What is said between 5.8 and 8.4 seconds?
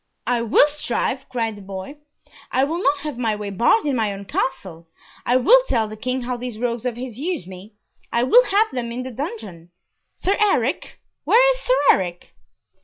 the King how these rogues of his use me. I